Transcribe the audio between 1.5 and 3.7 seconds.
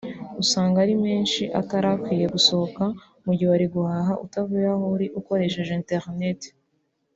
atari akwiye gusohoka mu gihe wari